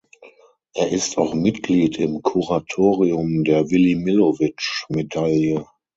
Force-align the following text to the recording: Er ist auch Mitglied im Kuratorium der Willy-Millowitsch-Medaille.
Er 0.73 0.89
ist 0.91 1.19
auch 1.19 1.35
Mitglied 1.35 1.99
im 1.99 2.23
Kuratorium 2.23 3.43
der 3.43 3.69
Willy-Millowitsch-Medaille. 3.69 5.67